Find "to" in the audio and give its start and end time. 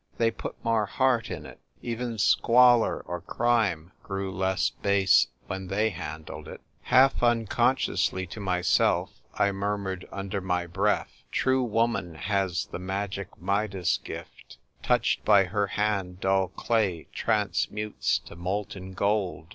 8.25-8.39, 18.25-18.35